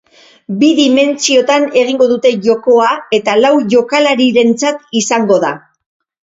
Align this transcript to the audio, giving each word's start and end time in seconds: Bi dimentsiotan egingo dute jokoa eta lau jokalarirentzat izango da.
Bi 0.61 0.67
dimentsiotan 0.77 1.67
egingo 1.81 2.07
dute 2.11 2.31
jokoa 2.45 2.87
eta 3.19 3.37
lau 3.43 3.53
jokalarirentzat 3.75 4.83
izango 5.03 5.39
da. 5.47 5.55